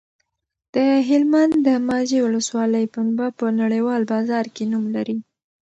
[0.75, 0.77] د
[1.09, 5.17] هلمند د مارجې ولسوالۍ پنبه په نړیوال بازار کې نوم لري.